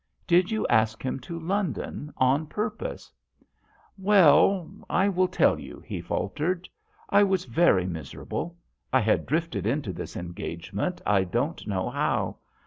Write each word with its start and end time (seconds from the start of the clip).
"Did 0.27 0.49
you 0.49 0.65
ask 0.65 1.03
him 1.05 1.19
to 1.19 1.37
London 1.39 2.11
on 2.17 2.47
purpose?" 2.47 3.11
"Well, 3.99 4.67
I 4.89 5.07
will 5.07 5.27
tell 5.27 5.59
you," 5.59 5.79
he 5.85 6.01
faltered." 6.01 6.67
I 7.11 7.21
was 7.21 7.45
very 7.45 7.85
miserable. 7.85 8.57
I 8.91 9.01
had 9.01 9.27
drifted 9.27 9.67
into 9.67 9.93
this 9.93 10.17
engage 10.17 10.73
ment 10.73 11.03
I 11.05 11.23
don't 11.23 11.67
know 11.67 11.87
how. 11.91 12.37